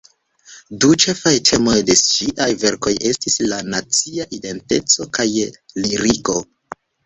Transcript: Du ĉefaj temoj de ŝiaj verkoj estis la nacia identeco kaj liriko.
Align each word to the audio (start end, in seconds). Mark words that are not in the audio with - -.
Du 0.85 0.95
ĉefaj 1.03 1.33
temoj 1.49 1.75
de 1.89 1.97
ŝiaj 1.99 2.49
verkoj 2.65 2.95
estis 3.11 3.37
la 3.53 3.61
nacia 3.77 4.29
identeco 4.41 5.11
kaj 5.21 5.31
liriko. 5.39 6.39